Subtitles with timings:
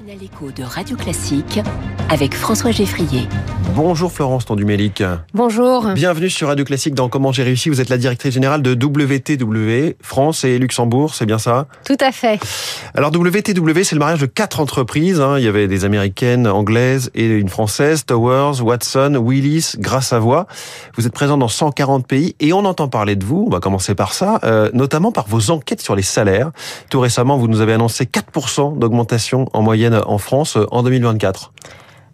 [0.00, 1.60] matinale écho de Radio Classique
[2.08, 3.28] avec François Geffrier.
[3.74, 5.02] Bonjour Florence Tondumélic.
[5.32, 5.86] Bonjour.
[5.94, 7.68] Bienvenue sur Radio Classique dans Comment j'ai réussi.
[7.68, 11.66] Vous êtes la directrice générale de WTW, France et Luxembourg, c'est bien ça?
[11.84, 12.40] Tout à fait.
[12.94, 15.20] Alors WTW, c'est le mariage de quatre entreprises.
[15.20, 15.38] Hein.
[15.38, 20.46] Il y avait des américaines, anglaises et une française, Towers, Watson, Willis, Grâce à Voix.
[20.96, 23.94] Vous êtes présent dans 140 pays et on entend parler de vous, on va commencer
[23.94, 26.50] par ça, euh, notamment par vos enquêtes sur les salaires.
[26.90, 31.52] Tout récemment, vous nous avez annoncé 4% d'augmentation en moyenne en France euh, en 2024.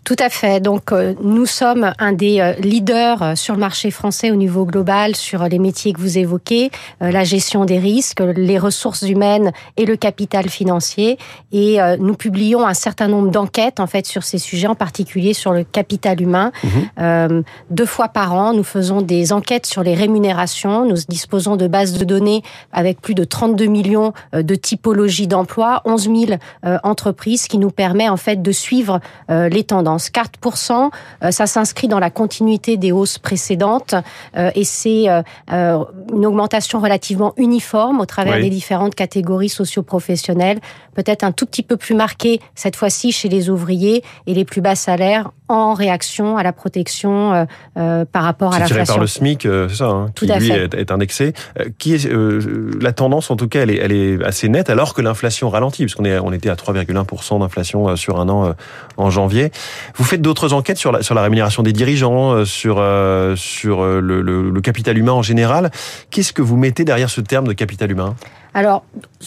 [0.06, 0.60] Tout à fait.
[0.60, 4.65] Donc, euh, nous sommes un des euh, leaders euh, sur le marché français au niveau
[4.65, 6.70] global sur les métiers que vous évoquez,
[7.01, 11.19] la gestion des risques, les ressources humaines et le capital financier.
[11.51, 15.52] Et nous publions un certain nombre d'enquêtes en fait sur ces sujets, en particulier sur
[15.52, 16.52] le capital humain.
[16.62, 17.43] Mhm.
[17.70, 20.84] deux fois par an, nous faisons des enquêtes sur les rémunérations.
[20.84, 26.02] Nous disposons de bases de données avec plus de 32 millions de typologies d'emplois, 11
[26.04, 26.38] 000
[26.82, 29.95] entreprises, qui nous permet en fait de suivre les tendances.
[29.98, 30.91] 4%.
[31.23, 33.95] Euh, ça s'inscrit dans la continuité des hausses précédentes
[34.37, 35.23] euh, et c'est euh,
[36.12, 40.60] une augmentation relativement uniforme au travers des différentes catégories socio-professionnelles,
[40.95, 44.60] peut-être un tout petit peu plus marquée cette fois-ci chez les ouvriers et les plus
[44.60, 48.95] bas salaires en réaction à la protection par rapport à l'inflation.
[48.95, 51.35] par le SMIC, c'est ça, hein, qui lui Est, indexé.
[51.79, 52.10] qui est
[52.80, 55.85] la tendance en tout cas, elle est, elle est assez nette alors que l'inflation ralentit,
[55.85, 58.54] puisqu'on est on était à 3,1% d'inflation sur un an
[58.96, 59.52] en janvier.
[59.95, 63.82] Vous faites d'autres enquêtes sur la, sur la rémunération des dirigeants, euh, sur, euh, sur
[63.82, 65.70] euh, le, le capital humain en général.
[66.10, 68.16] Qu'est-ce que vous mettez derrière ce terme de capital humain?
[68.56, 68.84] Alors,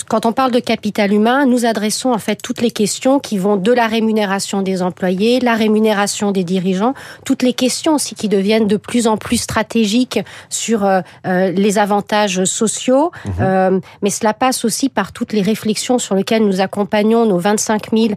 [0.07, 3.57] quand on parle de capital humain, nous adressons en fait toutes les questions qui vont
[3.57, 8.65] de la rémunération des employés, la rémunération des dirigeants, toutes les questions aussi qui deviennent
[8.65, 13.11] de plus en plus stratégiques sur euh, euh, les avantages sociaux.
[13.25, 13.33] Mhm.
[13.39, 17.91] Euh, mais cela passe aussi par toutes les réflexions sur lesquelles nous accompagnons nos 25
[17.95, 18.13] 000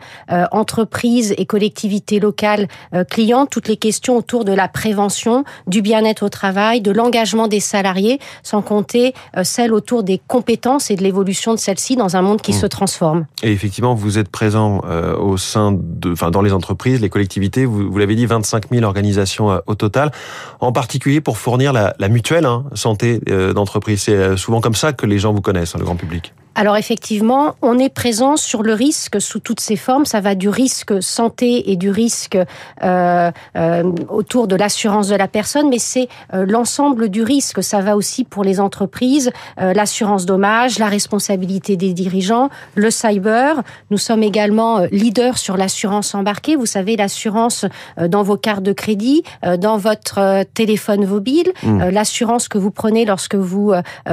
[0.51, 2.69] entreprises et collectivités locales
[3.11, 7.61] clients, toutes les questions autour de la prévention, du bien-être au travail, de l'engagement des
[7.61, 12.41] salariés, sans compter celles autour des compétences et de l'évolution de celle-ci dans un monde
[12.41, 12.61] qui mmh.
[12.61, 13.27] se transforme.
[13.43, 17.65] Et effectivement, vous êtes présent euh, au sein de, enfin, dans les entreprises, les collectivités.
[17.65, 20.13] Vous, vous l'avez dit, 25 000 organisations euh, au total,
[20.61, 24.03] en particulier pour fournir la, la mutuelle hein, santé euh, d'entreprise.
[24.03, 26.33] C'est souvent comme ça que les gens vous connaissent, hein, le grand public.
[26.55, 30.05] Alors effectivement, on est présent sur le risque sous toutes ses formes.
[30.05, 32.37] Ça va du risque santé et du risque
[32.83, 37.63] euh, euh, autour de l'assurance de la personne, mais c'est euh, l'ensemble du risque.
[37.63, 39.31] Ça va aussi pour les entreprises,
[39.61, 43.63] euh, l'assurance dommage, la responsabilité des dirigeants, le cyber.
[43.91, 46.57] Nous sommes également euh, leaders sur l'assurance embarquée.
[46.57, 47.65] Vous savez, l'assurance
[47.99, 49.23] dans vos cartes de crédit,
[49.59, 51.89] dans votre téléphone mobile, mmh.
[51.89, 53.73] l'assurance que vous prenez lorsque vous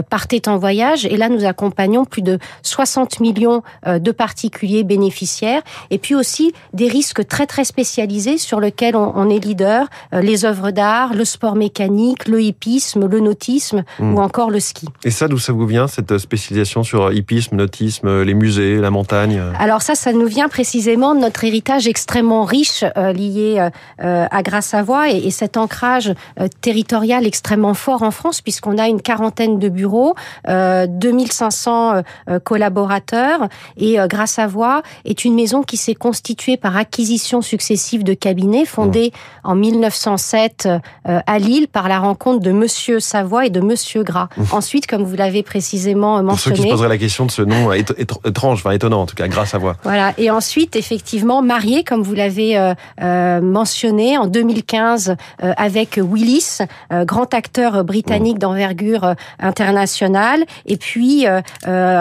[0.10, 1.06] partez en voyage.
[1.06, 6.16] Et là, nous accompagnons plus de de 60 millions euh, de particuliers bénéficiaires, et puis
[6.16, 11.14] aussi des risques très très spécialisés sur lesquels on, est leader, euh, les œuvres d'art,
[11.14, 14.16] le sport mécanique, le hippisme, le nautisme hmm.
[14.16, 14.88] ou encore le ski.
[15.04, 19.42] Et ça, d'où ça vous vient, cette spécialisation sur hippisme, nautisme, les musées, la montagne
[19.60, 23.70] Alors ça, ça nous vient précisément de notre héritage extrêmement riche euh, lié
[24.00, 26.14] à Grasse-Savoie et, et cet ancrage
[26.62, 30.16] territorial extrêmement fort en France, puisqu'on a une quarantaine de bureaux,
[30.48, 32.02] 2500 euh,
[32.44, 33.48] collaborateurs.
[33.78, 38.14] Et euh, Grâce à Voix est une maison qui s'est constituée par acquisition successive de
[38.14, 39.12] cabinets, fondée
[39.44, 44.30] en 1907 euh, à Lille par la rencontre de Monsieur Savoie et de Monsieur Gras.
[44.52, 46.30] Ensuite, comme vous l'avez précisément mentionné...
[46.30, 49.16] Pour ceux qui se poseraient la question de ce nom étrange, enfin étonnant en tout
[49.16, 49.76] cas, Grâce à Voix.
[49.84, 50.14] Voilà.
[50.18, 56.60] Et ensuite, effectivement, marié, comme vous l'avez mentionné, en 2015 avec Willis,
[56.92, 61.26] grand acteur britannique d'envergure internationale, et puis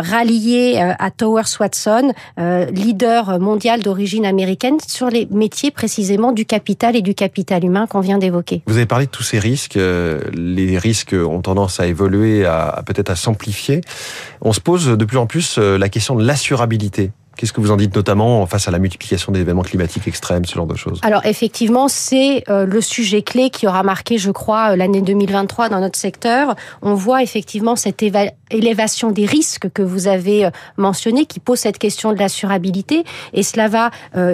[0.08, 6.44] rallié euh, à Towers Watson, euh, leader mondial d'origine américaine, sur les métiers précisément du
[6.44, 8.62] capital et du capital humain qu'on vient d'évoquer.
[8.66, 9.76] Vous avez parlé de tous ces risques.
[9.76, 13.80] Euh, les risques ont tendance à évoluer, à peut-être à s'amplifier.
[14.40, 17.76] On se pose de plus en plus la question de l'assurabilité Qu'est-ce que vous en
[17.76, 20.98] dites notamment face à la multiplication des événements climatiques extrêmes, ce genre de choses?
[21.02, 25.68] Alors effectivement, c'est euh, le sujet clé qui aura marqué, je crois, euh, l'année 2023
[25.68, 26.56] dans notre secteur.
[26.82, 28.02] On voit effectivement cette
[28.50, 33.44] élévation des risques que vous avez euh, mentionné, qui pose cette question de l'assurabilité, et
[33.44, 33.90] cela va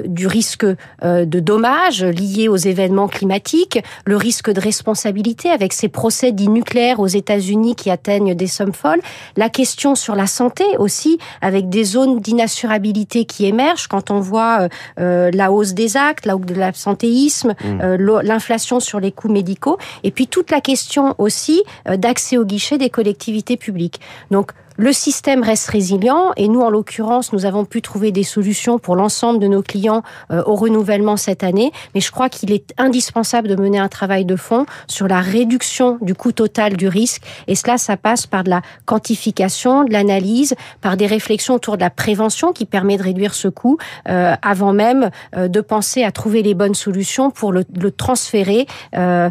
[0.07, 6.33] du risque de dommages liés aux événements climatiques, le risque de responsabilité avec ces procès
[6.33, 9.01] dits nucléaires aux États-Unis qui atteignent des sommes folles,
[9.37, 14.63] la question sur la santé aussi, avec des zones d'inassurabilité qui émergent quand on voit
[14.63, 14.69] euh,
[15.01, 17.81] euh, la hausse des actes, la hausse de l'absentéisme, mmh.
[17.83, 22.79] euh, l'inflation sur les coûts médicaux, et puis toute la question aussi d'accès au guichet
[22.79, 24.01] des collectivités publiques.
[24.31, 28.79] Donc le système reste résilient et nous, en l'occurrence, nous avons pu trouver des solutions
[28.79, 31.71] pour l'ensemble de nos clients euh, au renouvellement cette année.
[31.95, 35.99] Mais je crois qu'il est indispensable de mener un travail de fond sur la réduction
[36.01, 37.23] du coût total du risque.
[37.47, 41.83] Et cela, ça passe par de la quantification, de l'analyse, par des réflexions autour de
[41.83, 43.79] la prévention qui permet de réduire ce coût
[44.09, 49.31] euh, avant même euh, de penser à trouver les bonnes solutions pour le, transférer, la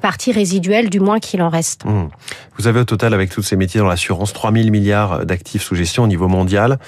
[0.00, 1.84] partie résiduelle du moins qu'il en reste.
[1.84, 2.08] Mmh.
[2.58, 5.74] Vous avez au total, avec tous ces métiers dans l'assurance, 3 000 milliards d'actifs sous
[5.74, 6.78] gestion au niveau mondial.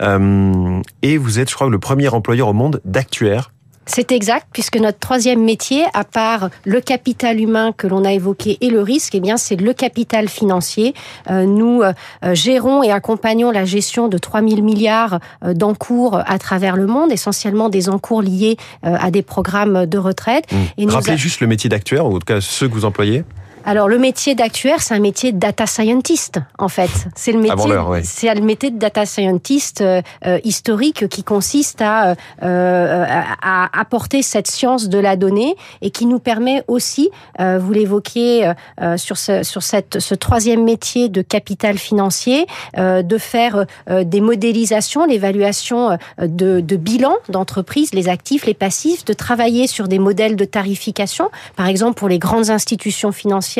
[0.00, 3.50] Euh, et vous êtes, je crois, le premier employeur au monde d'actuaires
[3.84, 8.56] c'est exact, puisque notre troisième métier, à part le capital humain que l'on a évoqué
[8.60, 10.94] et le risque, eh bien, c'est le capital financier.
[11.28, 11.92] Euh, nous euh,
[12.32, 17.68] gérons et accompagnons la gestion de 3 000 milliards d'encours à travers le monde, essentiellement
[17.70, 20.44] des encours liés à des programmes de retraite.
[20.52, 20.56] Mmh.
[20.78, 23.24] Et Rappelez juste le métier d'actuaire, ou en tout cas ceux que vous employez.
[23.64, 26.90] Alors le métier d'actuaire, c'est un métier de data scientist en fait.
[27.14, 32.14] C'est le métier, c'est le métier de data scientist euh, euh, historique qui consiste à,
[32.42, 33.04] euh,
[33.42, 38.52] à apporter cette science de la donnée et qui nous permet aussi, vous l'évoquiez
[38.96, 45.98] sur ce, sur cette, ce troisième métier de capital financier, de faire des modélisations, l'évaluation
[46.18, 51.30] de, de bilan d'entreprise, les actifs, les passifs, de travailler sur des modèles de tarification,
[51.56, 53.51] par exemple pour les grandes institutions financières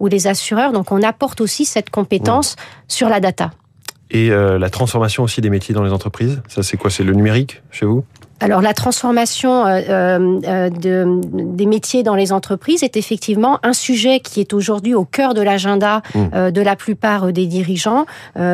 [0.00, 0.72] ou les assureurs.
[0.72, 2.56] Donc on apporte aussi cette compétence
[2.88, 3.50] sur la data.
[4.10, 6.90] Et euh, la transformation aussi des métiers dans les entreprises, ça c'est quoi?
[6.90, 8.04] C'est le numérique chez vous?
[8.40, 9.80] Alors la transformation euh,
[10.46, 15.04] euh, de, des métiers dans les entreprises est effectivement un sujet qui est aujourd'hui au
[15.04, 16.24] cœur de l'agenda mmh.
[16.34, 18.06] euh, de la plupart des dirigeants.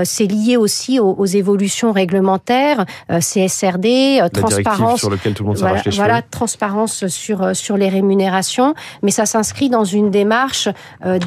[0.05, 5.91] C'est lié aussi aux, évolutions réglementaires, CSRD, transparence sur lequel tout le monde voilà, les
[5.93, 10.69] voilà transparence sur sur les rémunérations, mais ça s'inscrit dans une démarche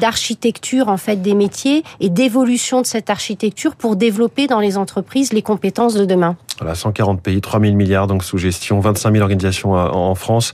[0.00, 5.32] d'architecture en fait des métiers et d'évolution de cette architecture pour développer dans les entreprises
[5.32, 6.36] les compétences de demain.
[6.58, 10.52] Voilà, 140 pays, 3 000 milliards donc sous gestion, 25 000 organisations euh, en France.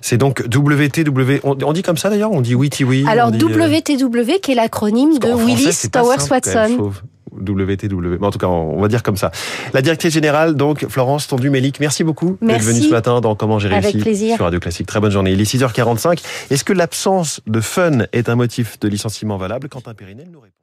[0.00, 1.40] C'est donc WTW.
[1.44, 2.32] On dit comme ça d'ailleurs?
[2.32, 6.92] On dit WTW Alors WTW qui est l'acronyme de Willis Towers Watson.
[7.34, 8.18] WTW.
[8.20, 9.30] Mais en tout cas, on va dire comme ça.
[9.72, 13.68] La directrice générale, donc, Florence Tondu-Mélic, merci beaucoup d'être venue ce matin dans Comment j'ai
[13.68, 14.86] réussi sur Radio Classique.
[14.86, 15.32] Très bonne journée.
[15.32, 16.22] Il est 6h45.
[16.50, 19.68] Est-ce que l'absence de fun est un motif de licenciement valable?
[19.68, 20.54] Quentin Périnel nous répond.